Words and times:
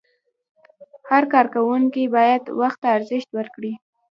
هر 1.09 1.23
کارکوونکی 1.33 2.03
باید 2.15 2.43
وخت 2.61 2.79
ته 2.83 2.87
ارزښت 2.97 3.29
ورکړي. 3.37 3.73